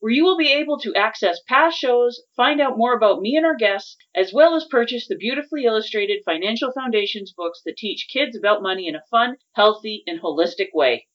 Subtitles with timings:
[0.00, 3.44] where you will be able to access past shows, find out more about me and
[3.44, 8.34] our guests, as well as purchase the beautifully illustrated Financial Foundations books that teach kids
[8.34, 11.06] about money in a fun, healthy, and holistic way.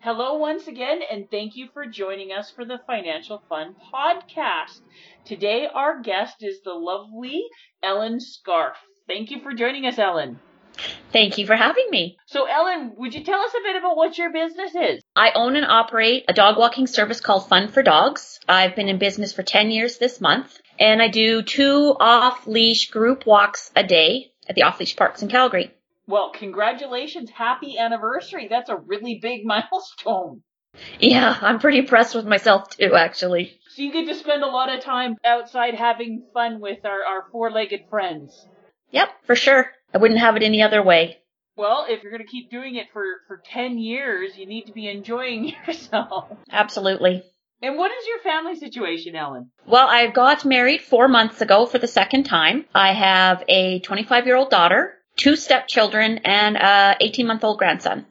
[0.00, 4.80] Hello, once again, and thank you for joining us for the Financial Fun podcast.
[5.24, 7.44] Today, our guest is the lovely
[7.82, 8.74] Ellen Scharf.
[9.06, 10.38] Thank you for joining us, Ellen.
[11.12, 12.18] Thank you for having me.
[12.26, 15.02] So, Ellen, would you tell us a bit about what your business is?
[15.16, 18.40] I own and operate a dog walking service called Fun for Dogs.
[18.48, 22.90] I've been in business for 10 years this month, and I do two off leash
[22.90, 25.72] group walks a day at the off leash parks in Calgary.
[26.06, 27.30] Well, congratulations.
[27.30, 28.48] Happy anniversary.
[28.48, 30.42] That's a really big milestone.
[31.00, 33.58] Yeah, I'm pretty impressed with myself too, actually.
[33.70, 37.24] So, you get to spend a lot of time outside having fun with our, our
[37.32, 38.46] four legged friends.
[38.90, 39.70] Yep, for sure.
[39.94, 41.18] I wouldn't have it any other way.
[41.56, 44.72] Well, if you're going to keep doing it for, for 10 years, you need to
[44.72, 46.26] be enjoying yourself.
[46.50, 47.24] Absolutely.
[47.60, 49.50] And what is your family situation, Ellen?
[49.66, 52.66] Well, I got married four months ago for the second time.
[52.72, 58.06] I have a 25 year old daughter, two stepchildren, and a 18 month old grandson.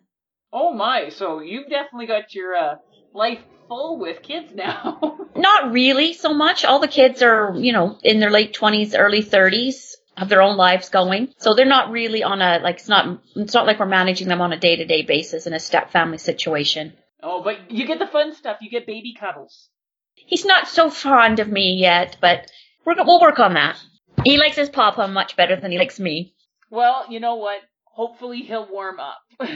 [0.51, 2.75] Oh my, so you've definitely got your uh,
[3.13, 5.19] life full with kids now.
[5.37, 6.65] Not really so much.
[6.65, 9.86] All the kids are, you know, in their late 20s, early 30s
[10.17, 11.29] have their own lives going.
[11.37, 14.41] So they're not really on a, like, it's not, it's not like we're managing them
[14.41, 16.93] on a day to day basis in a step family situation.
[17.21, 18.57] Oh, but you get the fun stuff.
[18.61, 19.69] You get baby cuddles.
[20.15, 22.51] He's not so fond of me yet, but
[22.83, 23.79] we're, we'll work on that.
[24.23, 26.33] He likes his papa much better than he likes me.
[26.71, 27.61] Well, you know what?
[27.85, 29.19] Hopefully he'll warm up.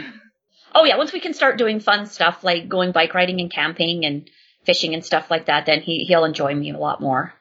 [0.75, 4.05] oh yeah, once we can start doing fun stuff like going bike riding and camping
[4.05, 4.29] and
[4.63, 7.33] fishing and stuff like that, then he, he'll enjoy me a lot more.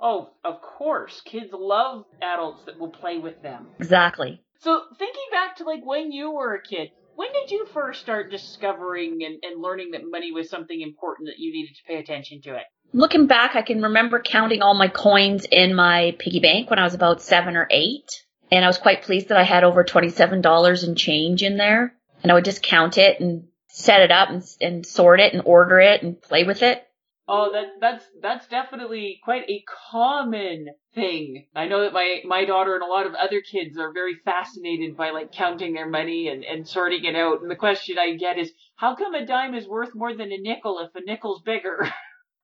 [0.00, 1.20] Oh, of course.
[1.24, 3.66] Kids love adults that will play with them.
[3.78, 4.42] Exactly.
[4.60, 8.30] So, thinking back to like when you were a kid, when did you first start
[8.30, 12.40] discovering and, and learning that money was something important that you needed to pay attention
[12.42, 12.62] to it?
[12.92, 16.84] Looking back, I can remember counting all my coins in my piggy bank when I
[16.84, 18.10] was about seven or eight.
[18.50, 21.94] And I was quite pleased that I had over $27 in change in there.
[22.22, 25.42] And I would just count it and set it up and, and sort it and
[25.44, 26.84] order it and play with it.
[27.32, 31.46] Oh, that that's that's definitely quite a common thing.
[31.54, 34.96] I know that my my daughter and a lot of other kids are very fascinated
[34.96, 37.40] by like counting their money and and sorting it out.
[37.40, 40.38] And the question I get is, how come a dime is worth more than a
[40.38, 41.88] nickel if a nickel's bigger?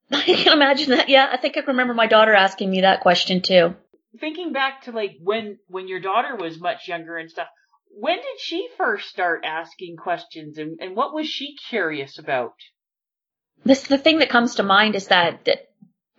[0.13, 1.09] I can imagine that.
[1.09, 3.75] Yeah, I think I remember my daughter asking me that question too.
[4.21, 7.49] Thinking back to like when when your daughter was much younger and stuff,
[7.91, 12.55] when did she first start asking questions and, and what was she curious about?
[13.65, 15.49] This the thing that comes to mind is that,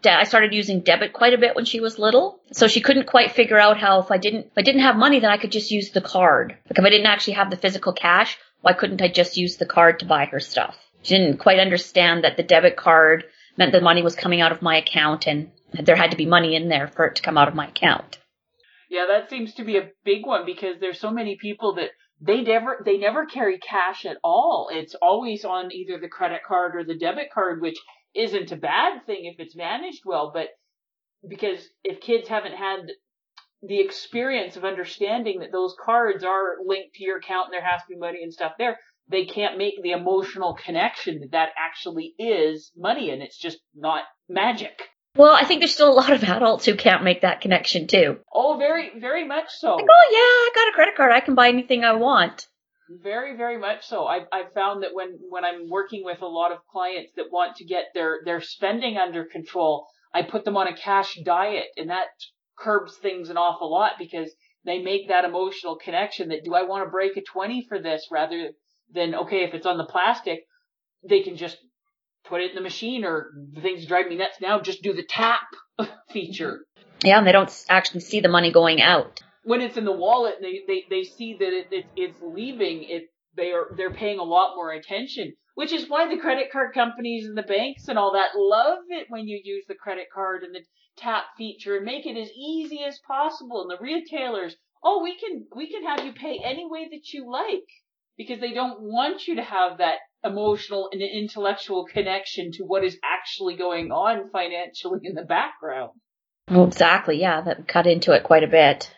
[0.06, 2.40] I started using debit quite a bit when she was little.
[2.54, 5.20] So she couldn't quite figure out how if I didn't if I didn't have money
[5.20, 6.58] then I could just use the card.
[6.70, 9.66] Like if I didn't actually have the physical cash, why couldn't I just use the
[9.66, 10.78] card to buy her stuff?
[11.02, 13.26] She didn't quite understand that the debit card
[13.58, 16.56] meant the money was coming out of my account and there had to be money
[16.56, 18.18] in there for it to come out of my account.
[18.90, 21.90] Yeah, that seems to be a big one because there's so many people that
[22.20, 24.70] they never they never carry cash at all.
[24.72, 27.78] It's always on either the credit card or the debit card, which
[28.16, 30.50] isn't a bad thing if it's managed well, but
[31.28, 32.88] because if kids haven't had
[33.62, 37.82] the experience of understanding that those cards are linked to your account and there has
[37.82, 38.80] to be money and stuff there,
[39.10, 44.04] they can't make the emotional connection that that actually is money and it's just not
[44.30, 44.90] magic.
[45.18, 48.18] Well, I think there's still a lot of adults who can't make that connection too.
[48.32, 49.76] Oh, very, very much so.
[49.76, 51.12] Like, oh yeah, I got a credit card.
[51.12, 52.48] I can buy anything I want.
[52.90, 54.06] Very, very much so.
[54.06, 57.58] I've, I've found that when, when I'm working with a lot of clients that want
[57.58, 61.90] to get their, their spending under control, I put them on a cash diet and
[61.90, 62.08] that
[62.58, 64.32] curbs things an awful lot because
[64.64, 68.08] they make that emotional connection that do I want to break a 20 for this
[68.10, 68.52] rather
[68.94, 70.44] than, okay, if it's on the plastic,
[71.08, 71.58] they can just
[72.28, 75.04] put it in the machine or the things drive me nuts now, just do the
[75.04, 75.42] tap
[76.12, 76.66] feature.
[77.04, 79.22] Yeah, and they don't actually see the money going out.
[79.44, 82.84] When it's in the wallet, they they, they see that it, it it's leaving.
[82.84, 83.04] It
[83.36, 87.26] they are they're paying a lot more attention, which is why the credit card companies
[87.26, 90.54] and the banks and all that love it when you use the credit card and
[90.54, 90.62] the
[90.98, 93.62] tap feature and make it as easy as possible.
[93.62, 97.32] And the retailers, oh, we can we can have you pay any way that you
[97.32, 97.68] like
[98.18, 102.98] because they don't want you to have that emotional and intellectual connection to what is
[103.04, 105.92] actually going on financially in the background.
[106.50, 107.20] Well, exactly.
[107.20, 108.94] Yeah, that cut into it quite a bit.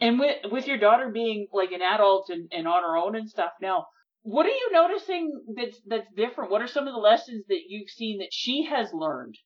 [0.00, 3.28] And with with your daughter being like an adult and, and on her own and
[3.28, 3.86] stuff now,
[4.22, 6.50] what are you noticing that's that's different?
[6.50, 9.36] What are some of the lessons that you've seen that she has learned?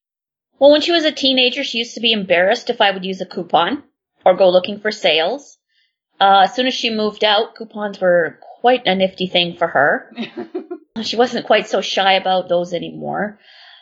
[0.58, 3.20] Well, when she was a teenager, she used to be embarrassed if I would use
[3.20, 3.84] a coupon
[4.24, 5.58] or go looking for sales.
[6.20, 10.12] Uh, as soon as she moved out, coupons were quite a nifty thing for her.
[11.02, 13.38] she wasn't quite so shy about those anymore,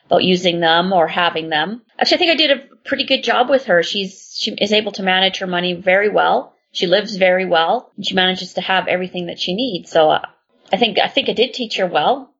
[0.07, 1.83] about using them or having them.
[1.99, 3.83] Actually, I think I did a pretty good job with her.
[3.83, 6.55] She's she is able to manage her money very well.
[6.73, 9.91] She lives very well, and she manages to have everything that she needs.
[9.91, 10.27] So uh,
[10.73, 12.35] I think I think I did teach her well.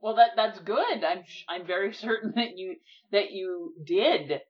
[0.00, 1.04] Well, that that's good.
[1.04, 2.76] I'm I'm very certain that you
[3.12, 4.40] that you did.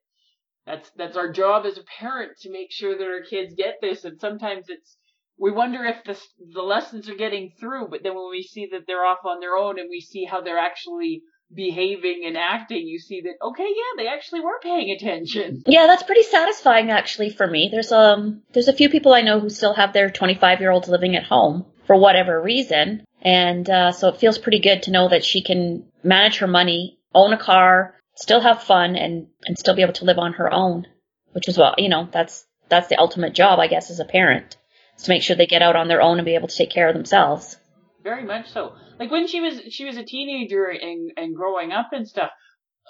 [0.65, 4.05] That's that's our job as a parent to make sure that our kids get this.
[4.05, 4.95] And sometimes it's
[5.41, 6.15] we wonder if the
[6.53, 9.55] the lessons are getting through, but then when we see that they're off on their
[9.55, 11.23] own and we see how they're actually
[11.53, 15.63] behaving and acting, you see that okay, yeah, they actually were paying attention.
[15.67, 17.69] Yeah, that's pretty satisfying actually for me.
[17.71, 20.87] There's um there's a few people I know who still have their 25 year olds
[20.87, 25.09] living at home for whatever reason, and uh, so it feels pretty good to know
[25.09, 29.75] that she can manage her money, own a car, still have fun and and still
[29.75, 30.85] be able to live on her own,
[31.31, 34.55] which is what you know that's that's the ultimate job I guess as a parent
[35.03, 36.87] to make sure they get out on their own and be able to take care
[36.87, 37.57] of themselves.
[38.03, 38.73] Very much so.
[38.99, 42.31] Like when she was she was a teenager and and growing up and stuff.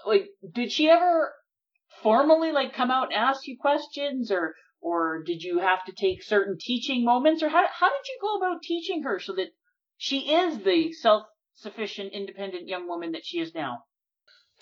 [0.06, 1.34] Like did she ever
[2.02, 6.24] formally like come out and ask you questions or or did you have to take
[6.24, 9.50] certain teaching moments or how how did you go about teaching her so that
[9.98, 11.24] she is the self
[11.56, 13.84] sufficient independent young woman that she is now?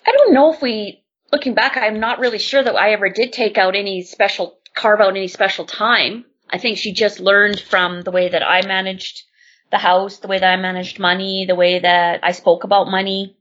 [0.06, 3.32] I don't know if we, looking back, I'm not really sure that I ever did
[3.32, 6.24] take out any special, carve out any special time.
[6.50, 9.22] I think she just learned from the way that I managed
[9.70, 13.36] the house, the way that I managed money, the way that I spoke about money.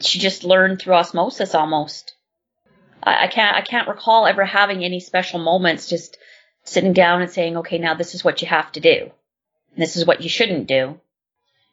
[0.00, 2.14] She just learned through osmosis almost.
[3.02, 6.16] I, I can't, I can't recall ever having any special moments just
[6.62, 9.10] sitting down and saying, okay, now this is what you have to do.
[9.76, 11.00] This is what you shouldn't do.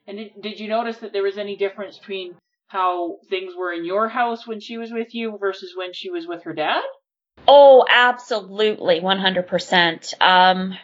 [0.07, 2.35] And did, did you notice that there was any difference between
[2.67, 6.25] how things were in your house when she was with you versus when she was
[6.25, 6.83] with her dad?
[7.53, 10.21] Oh, absolutely, 100%.
[10.21, 10.77] Um,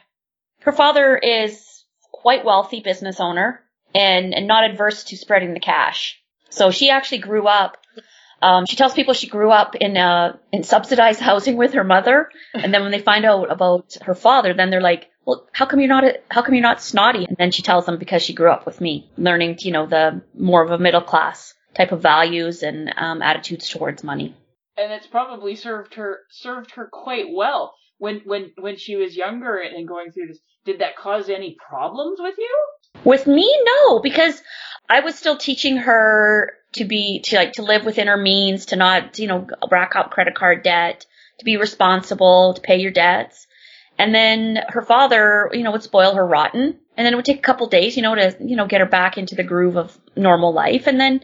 [0.60, 3.62] her father is quite wealthy business owner
[3.96, 6.22] and, and not adverse to spreading the cash.
[6.50, 7.78] So she actually grew up
[8.42, 12.30] um, she tells people she grew up in uh, in subsidized housing with her mother,
[12.54, 15.80] and then when they find out about her father, then they're like, "Well, how come
[15.80, 18.34] you're not a, how come you're not snotty?" And then she tells them because she
[18.34, 22.02] grew up with me, learning you know the more of a middle class type of
[22.02, 24.36] values and um, attitudes towards money.
[24.78, 29.58] And it's probably served her served her quite well when when when she was younger
[29.58, 30.40] and going through this.
[30.66, 32.56] Did that cause any problems with you?
[33.04, 34.42] With me, no, because
[34.90, 38.76] I was still teaching her to be to like to live within her means, to
[38.76, 41.06] not you know rack up credit card debt,
[41.40, 43.48] to be responsible, to pay your debts.
[44.00, 46.80] And then her father, you know, would spoil her rotten.
[46.96, 48.88] And then it would take a couple days, you know, to, you know, get her
[48.88, 50.86] back into the groove of normal life.
[50.88, 51.22] And then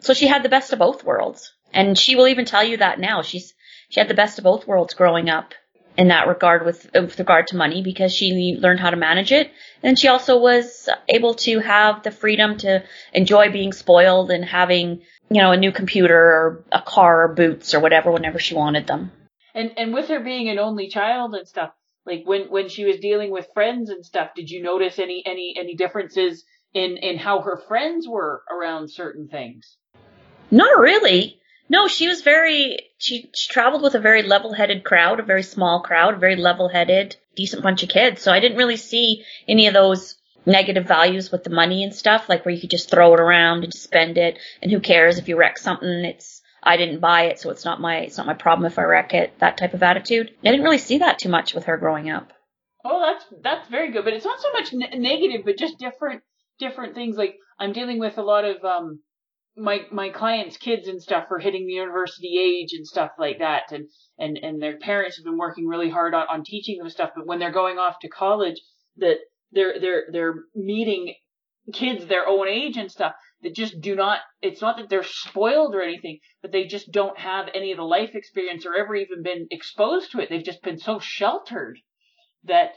[0.00, 1.52] so she had the best of both worlds.
[1.72, 3.22] And she will even tell you that now.
[3.22, 3.54] She's,
[3.88, 5.54] she had the best of both worlds growing up
[5.98, 9.50] in that regard with, with regard to money because she learned how to manage it.
[9.82, 15.02] And she also was able to have the freedom to enjoy being spoiled and having,
[15.28, 18.86] you know, a new computer or a car or boots or whatever whenever she wanted
[18.86, 19.10] them.
[19.54, 21.70] And, and with her being an only child and stuff,
[22.06, 25.54] like when, when she was dealing with friends and stuff, did you notice any, any,
[25.58, 26.44] any differences
[26.74, 29.76] in, in how her friends were around certain things?
[30.50, 31.40] Not really.
[31.68, 35.82] No, she was very, she, she traveled with a very level-headed crowd, a very small
[35.82, 38.22] crowd, a very level-headed, decent bunch of kids.
[38.22, 42.28] So I didn't really see any of those negative values with the money and stuff,
[42.28, 45.28] like where you could just throw it around and spend it, and who cares if
[45.28, 45.88] you wreck something?
[45.88, 48.82] It's I didn't buy it, so it's not my it's not my problem if I
[48.82, 49.38] wreck it.
[49.38, 50.30] That type of attitude.
[50.44, 52.32] I didn't really see that too much with her growing up.
[52.84, 56.22] Oh, that's that's very good, but it's not so much ne- negative, but just different
[56.58, 57.16] different things.
[57.16, 59.00] Like I'm dealing with a lot of um
[59.58, 63.72] my my clients' kids and stuff are hitting the university age and stuff like that,
[63.72, 63.88] and
[64.18, 67.10] and and their parents have been working really hard on, on teaching them stuff.
[67.14, 68.60] But when they're going off to college,
[68.96, 69.16] that
[69.52, 71.14] they're they're they're meeting
[71.72, 73.12] kids their own age and stuff.
[73.42, 77.18] that just do not, it's not that they're spoiled or anything, but they just don't
[77.18, 80.28] have any of the life experience or ever even been exposed to it.
[80.30, 81.78] They've just been so sheltered
[82.44, 82.72] that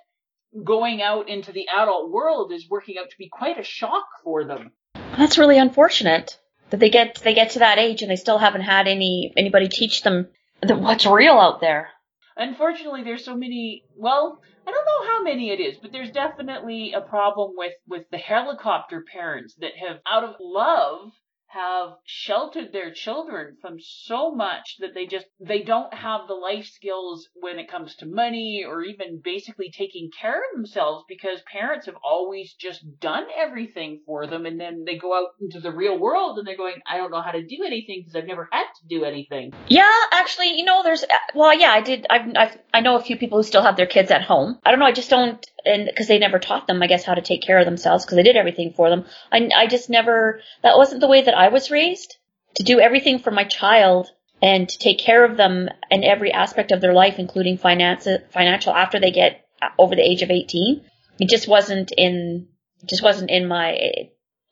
[0.63, 4.43] going out into the adult world is working out to be quite a shock for
[4.43, 4.71] them.
[5.17, 6.37] That's really unfortunate
[6.71, 9.67] that they get they get to that age and they still haven't had any anybody
[9.67, 10.27] teach them
[10.61, 11.89] that what's real out there.
[12.35, 13.83] Unfortunately, there's so many.
[13.95, 18.05] Well, I don't know how many it is, but there's definitely a problem with with
[18.09, 21.11] the helicopter parents that have, out of love,
[21.53, 26.65] have sheltered their children from so much that they just they don't have the life
[26.65, 31.85] skills when it comes to money or even basically taking care of themselves because parents
[31.85, 35.97] have always just done everything for them and then they go out into the real
[35.99, 38.63] world and they're going I don't know how to do anything because I've never had
[38.63, 39.53] to do anything.
[39.67, 41.03] Yeah, actually, you know, there's
[41.35, 42.05] well, yeah, I did.
[42.09, 44.59] I've, I've I know a few people who still have their kids at home.
[44.63, 44.85] I don't know.
[44.85, 47.59] I just don't and because they never taught them, I guess, how to take care
[47.59, 49.05] of themselves because they did everything for them.
[49.31, 52.17] I, I just never, that wasn't the way that I was raised
[52.55, 54.09] to do everything for my child
[54.41, 58.73] and to take care of them in every aspect of their life, including finance, financial
[58.73, 59.45] after they get
[59.77, 60.83] over the age of 18.
[61.19, 62.47] It just wasn't in,
[62.85, 64.09] just wasn't in my, I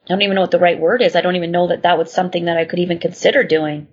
[0.07, 1.15] don't even know what the right word is.
[1.15, 3.87] I don't even know that that was something that I could even consider doing.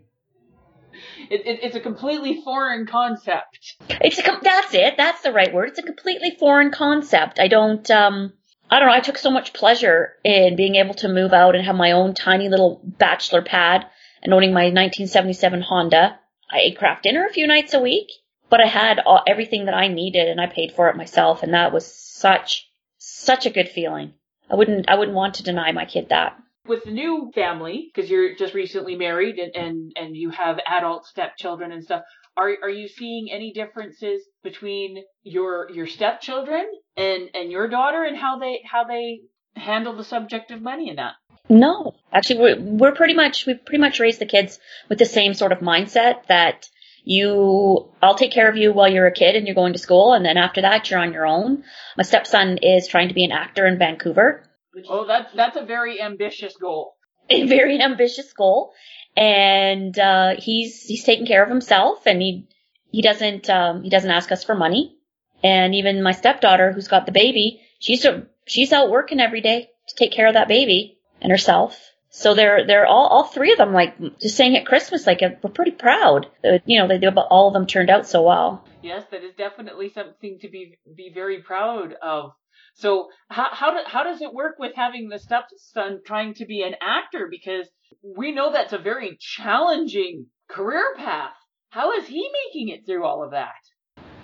[1.30, 3.76] It, it, it's a completely foreign concept.
[3.88, 4.94] It's a that's it.
[4.96, 5.70] That's the right word.
[5.70, 7.38] It's a completely foreign concept.
[7.38, 8.32] I don't um
[8.70, 8.94] I don't know.
[8.94, 12.14] I took so much pleasure in being able to move out and have my own
[12.14, 13.86] tiny little bachelor pad
[14.22, 16.18] and owning my 1977 Honda.
[16.50, 18.08] I ate Kraft dinner a few nights a week,
[18.50, 21.54] but I had all, everything that I needed and I paid for it myself, and
[21.54, 22.68] that was such
[22.98, 24.14] such a good feeling.
[24.50, 26.36] I wouldn't I wouldn't want to deny my kid that
[26.68, 31.06] with the new family, because you're just recently married and, and, and you have adult
[31.06, 32.02] stepchildren and stuff,
[32.36, 38.16] are are you seeing any differences between your your stepchildren and and your daughter and
[38.16, 39.20] how they how they
[39.54, 41.14] handle the subject of money and that?
[41.48, 44.58] No, actually, we're we're pretty much we pretty much raise the kids
[44.88, 46.68] with the same sort of mindset that
[47.04, 50.12] you I'll take care of you while you're a kid and you're going to school
[50.12, 51.64] and then after that you're on your own.
[51.96, 54.42] My stepson is trying to be an actor in Vancouver
[54.88, 56.94] Oh, that's that's a very ambitious goal.
[57.28, 58.72] A very ambitious goal,
[59.16, 62.46] and uh, he's he's taking care of himself, and he
[62.92, 64.96] he doesn't um, he doesn't ask us for money.
[65.42, 69.70] And even my stepdaughter, who's got the baby, she's a, she's out working every day
[69.88, 71.80] to take care of that baby and herself.
[72.10, 75.50] So they're they're all all three of them like just saying at Christmas like we're
[75.50, 76.28] pretty proud.
[76.42, 78.64] That, you know, they but all of them turned out so well.
[78.82, 82.32] Yes, that is definitely something to be be very proud of.
[82.76, 86.62] So how how, do, how does it work with having the stepson trying to be
[86.62, 87.26] an actor?
[87.30, 87.68] Because
[88.02, 91.32] we know that's a very challenging career path.
[91.70, 93.54] How is he making it through all of that?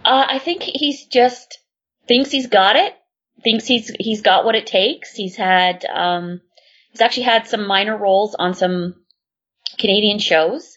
[0.04, 1.58] Uh, I think he's just
[2.06, 2.94] thinks he's got it.
[3.42, 5.14] Thinks he's he's got what it takes.
[5.14, 6.42] He's had um,
[6.90, 8.96] he's actually had some minor roles on some
[9.78, 10.76] Canadian shows,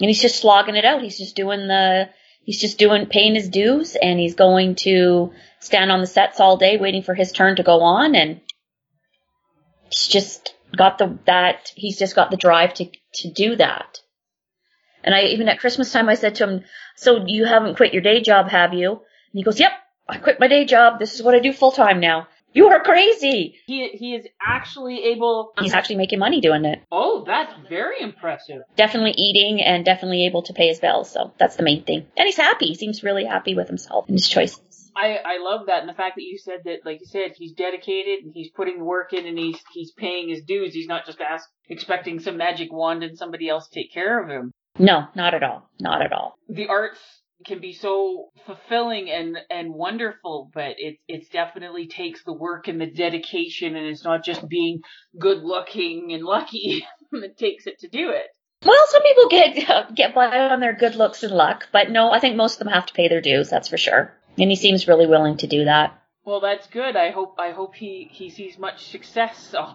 [0.00, 1.02] and he's just slogging it out.
[1.02, 2.10] He's just doing the
[2.44, 5.32] he's just doing paying his dues, and he's going to
[5.62, 8.40] stand on the sets all day waiting for his turn to go on and
[9.88, 13.98] he's just got the that he's just got the drive to to do that.
[15.04, 16.64] And I even at Christmas time I said to him,
[16.96, 19.72] "So you haven't quit your day job, have you?" And he goes, "Yep,
[20.08, 20.98] I quit my day job.
[20.98, 23.54] This is what I do full time now." You are crazy.
[23.66, 25.52] He he is actually able.
[25.58, 26.80] He's actually making money doing it.
[26.90, 28.62] Oh, that's very impressive.
[28.76, 31.10] Definitely eating and definitely able to pay his bills.
[31.10, 32.06] So that's the main thing.
[32.16, 32.66] And he's happy.
[32.66, 34.60] He seems really happy with himself and his choices.
[34.96, 37.52] I, I love that and the fact that you said that like you said he's
[37.52, 40.74] dedicated and he's putting work in and he's he's paying his dues.
[40.74, 44.52] He's not just ask, expecting some magic wand and somebody else take care of him.
[44.78, 45.68] No, not at all.
[45.80, 46.36] Not at all.
[46.48, 46.98] The arts
[47.46, 52.80] can be so fulfilling and and wonderful, but it it definitely takes the work and
[52.80, 54.80] the dedication and it's not just being
[55.18, 56.84] good looking and lucky.
[57.12, 58.26] it takes it to do it.
[58.64, 62.20] Well, some people get get by on their good looks and luck, but no, I
[62.20, 63.50] think most of them have to pay their dues.
[63.50, 65.98] That's for sure and he seems really willing to do that.
[66.24, 66.96] Well, that's good.
[66.96, 69.48] I hope I hope he he sees much success.
[69.50, 69.66] So.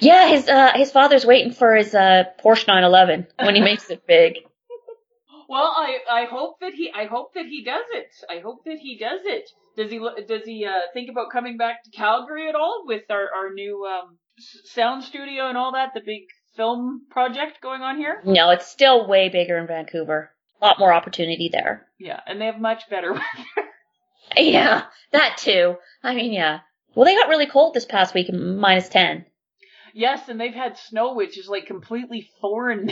[0.00, 4.06] yeah, his uh his father's waiting for his uh Porsche 911 when he makes it
[4.06, 4.38] big.
[5.48, 8.08] Well, I I hope that he I hope that he does it.
[8.28, 9.48] I hope that he does it.
[9.76, 13.28] Does he does he uh, think about coming back to Calgary at all with our
[13.32, 14.18] our new um,
[14.64, 15.90] sound studio and all that?
[15.94, 16.22] The big
[16.56, 18.20] film project going on here?
[18.24, 21.86] No, it's still way bigger in Vancouver a lot more opportunity there.
[21.98, 23.68] Yeah, and they have much better weather.
[24.36, 25.76] yeah, that too.
[26.02, 26.60] I mean, yeah.
[26.94, 29.26] Well, they got really cold this past week, minus 10.
[29.94, 32.90] Yes, and they've had snow, which is like completely foreign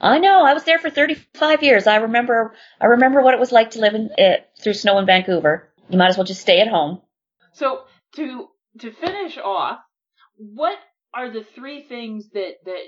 [0.00, 0.44] I know.
[0.44, 1.86] I was there for 35 years.
[1.86, 2.54] I remember.
[2.80, 5.68] I remember what it was like to live in it through snow in Vancouver.
[5.88, 7.00] You might as well just stay at home.
[7.52, 7.82] So
[8.16, 8.48] to
[8.80, 9.78] to finish off,
[10.36, 10.78] what
[11.14, 12.84] are the three things that that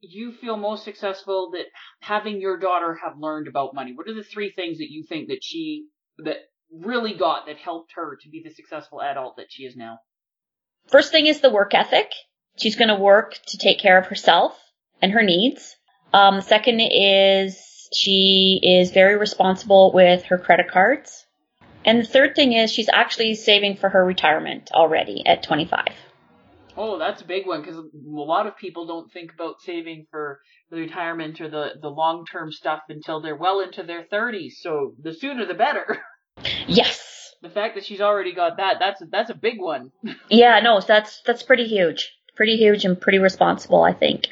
[0.00, 1.66] you feel most successful that
[2.00, 3.92] having your daughter have learned about money?
[3.94, 5.86] What are the three things that you think that she
[6.18, 6.36] that
[6.70, 9.98] really got that helped her to be the successful adult that she is now?
[10.88, 12.12] First thing is the work ethic.
[12.56, 14.58] She's going to work to take care of herself
[15.02, 15.76] and her needs.
[16.12, 21.26] Um, second is she is very responsible with her credit cards.
[21.84, 25.84] And the third thing is she's actually saving for her retirement already at 25.
[26.76, 30.40] Oh, that's a big one because a lot of people don't think about saving for
[30.70, 34.54] the retirement or the, the long term stuff until they're well into their 30s.
[34.60, 36.00] So the sooner the better.
[36.68, 37.34] Yes.
[37.40, 39.90] The fact that she's already got that, that's that's a big one.
[40.28, 42.12] Yeah, no, that's that's pretty huge.
[42.34, 44.26] Pretty huge and pretty responsible, I think.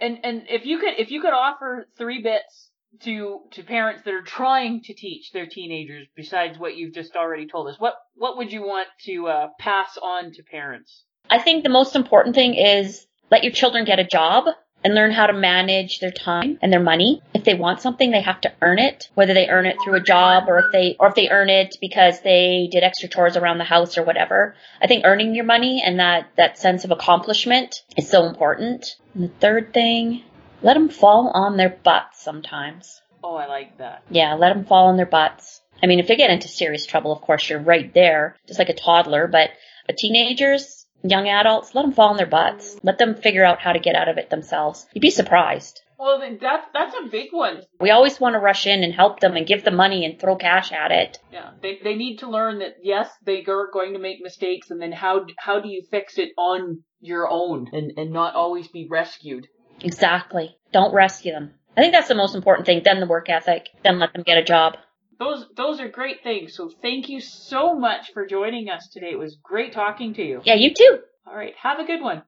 [0.00, 2.70] And and if you could if you could offer three bits
[3.02, 7.48] to to parents that are trying to teach their teenagers besides what you've just already
[7.48, 11.04] told us, what what would you want to uh, pass on to parents?
[11.30, 14.46] I think the most important thing is let your children get a job
[14.84, 17.20] and learn how to manage their time and their money.
[17.34, 20.00] If they want something, they have to earn it, whether they earn it through a
[20.00, 23.58] job or if they, or if they earn it because they did extra chores around
[23.58, 24.54] the house or whatever.
[24.80, 28.96] I think earning your money and that, that sense of accomplishment is so important.
[29.14, 30.22] And the third thing,
[30.62, 33.00] let them fall on their butts sometimes.
[33.22, 34.04] Oh, I like that.
[34.10, 35.60] Yeah, let them fall on their butts.
[35.82, 38.68] I mean, if they get into serious trouble, of course, you're right there, just like
[38.68, 39.50] a toddler, but
[39.88, 42.78] a teenagers, young adults, let them fall on their butts.
[42.82, 44.86] Let them figure out how to get out of it themselves.
[44.92, 45.82] You'd be surprised.
[45.98, 47.62] Well, then that's that's a big one.
[47.80, 50.36] We always want to rush in and help them and give them money and throw
[50.36, 51.18] cash at it.
[51.32, 54.80] Yeah, they they need to learn that yes, they are going to make mistakes, and
[54.80, 58.86] then how how do you fix it on your own and and not always be
[58.88, 59.48] rescued.
[59.80, 60.56] Exactly.
[60.72, 61.54] Don't rescue them.
[61.76, 62.82] I think that's the most important thing.
[62.84, 63.68] Then the work ethic.
[63.82, 64.76] Then let them get a job.
[65.18, 66.54] Those those are great things.
[66.54, 69.10] So thank you so much for joining us today.
[69.10, 70.40] It was great talking to you.
[70.44, 70.98] Yeah, you too.
[71.26, 72.22] All right, have a good one.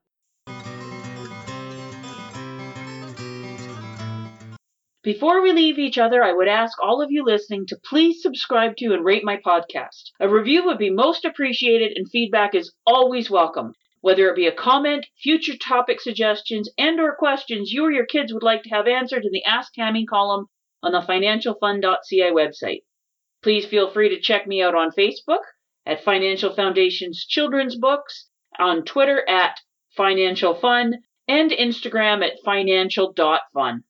[5.03, 8.75] Before we leave each other, I would ask all of you listening to please subscribe
[8.77, 10.11] to and rate my podcast.
[10.19, 13.73] A review would be most appreciated and feedback is always welcome.
[14.01, 18.33] Whether it be a comment, future topic suggestions, and or questions you or your kids
[18.33, 20.47] would like to have answered in the Ask Tammy column
[20.83, 22.81] on the financialfun.ca website.
[23.43, 25.41] Please feel free to check me out on Facebook
[25.85, 28.27] at Financial Foundation's Children's Books,
[28.59, 29.57] on Twitter at
[29.95, 30.93] Financial Fun,
[31.27, 33.83] and Instagram at financial.fun.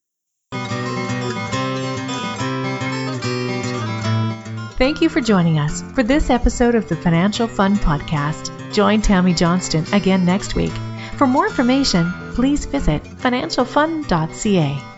[4.78, 8.74] Thank you for joining us for this episode of the Financial Fun Podcast.
[8.74, 10.74] Join Tammy Johnston again next week.
[11.18, 14.91] For more information, please visit financialfun.ca.